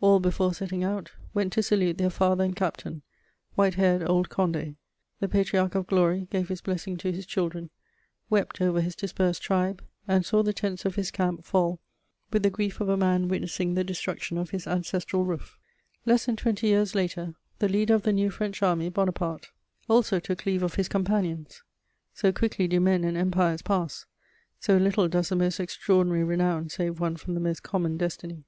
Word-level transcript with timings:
All, 0.00 0.18
before 0.18 0.54
setting 0.54 0.82
out, 0.82 1.12
went 1.34 1.52
to 1.52 1.62
salute 1.62 1.98
their 1.98 2.08
father 2.08 2.42
and 2.42 2.56
captain, 2.56 3.02
white 3.54 3.74
haired 3.74 4.02
old 4.08 4.30
Condé: 4.30 4.76
the 5.20 5.28
patriarch 5.28 5.74
of 5.74 5.86
glory 5.86 6.26
gave 6.30 6.48
his 6.48 6.62
blessing 6.62 6.96
to 6.96 7.12
his 7.12 7.26
children, 7.26 7.68
wept 8.30 8.62
over 8.62 8.80
his 8.80 8.96
dispersed 8.96 9.42
tribe, 9.42 9.84
and 10.08 10.24
saw 10.24 10.42
the 10.42 10.54
tents 10.54 10.86
of 10.86 10.94
his 10.94 11.10
camp 11.10 11.44
fall 11.44 11.80
with 12.32 12.42
the 12.44 12.48
grief 12.48 12.80
of 12.80 12.88
a 12.88 12.96
man 12.96 13.28
witnessing 13.28 13.74
the 13.74 13.84
destruction 13.84 14.38
of 14.38 14.48
his 14.52 14.66
ancestral 14.66 15.26
roof." 15.26 15.58
Less 16.06 16.24
than 16.24 16.36
twenty 16.36 16.68
years 16.68 16.94
later, 16.94 17.34
the 17.58 17.68
leader 17.68 17.92
of 17.94 18.04
the 18.04 18.12
new 18.14 18.30
French 18.30 18.62
Army, 18.62 18.88
Bonaparte, 18.88 19.48
also 19.86 20.18
took 20.18 20.46
leave 20.46 20.62
of 20.62 20.76
his 20.76 20.88
companions: 20.88 21.62
so 22.14 22.32
quickly 22.32 22.66
do 22.66 22.80
men 22.80 23.04
and 23.04 23.18
empires 23.18 23.60
pass, 23.60 24.06
so 24.58 24.78
little 24.78 25.08
does 25.08 25.28
the 25.28 25.36
most 25.36 25.60
extraordinary 25.60 26.24
renown 26.24 26.70
save 26.70 27.00
one 27.00 27.16
from 27.16 27.34
the 27.34 27.38
most 27.40 27.62
common 27.62 27.98
destiny! 27.98 28.44